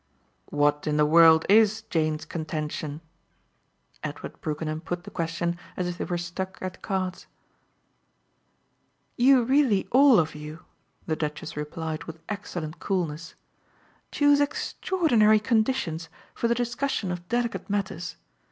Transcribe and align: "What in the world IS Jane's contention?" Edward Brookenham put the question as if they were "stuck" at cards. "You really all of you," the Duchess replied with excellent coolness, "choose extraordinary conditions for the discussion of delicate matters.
"What 0.49 0.87
in 0.87 0.97
the 0.97 1.05
world 1.05 1.45
IS 1.47 1.83
Jane's 1.91 2.25
contention?" 2.25 3.01
Edward 4.03 4.41
Brookenham 4.41 4.81
put 4.81 5.03
the 5.03 5.11
question 5.11 5.59
as 5.77 5.85
if 5.85 5.99
they 5.99 6.05
were 6.05 6.17
"stuck" 6.17 6.57
at 6.59 6.81
cards. 6.81 7.27
"You 9.15 9.43
really 9.43 9.87
all 9.91 10.19
of 10.19 10.33
you," 10.33 10.65
the 11.05 11.15
Duchess 11.15 11.55
replied 11.55 12.05
with 12.05 12.17
excellent 12.27 12.79
coolness, 12.79 13.35
"choose 14.11 14.41
extraordinary 14.41 15.39
conditions 15.39 16.09
for 16.33 16.47
the 16.47 16.55
discussion 16.55 17.11
of 17.11 17.29
delicate 17.29 17.69
matters. 17.69 18.15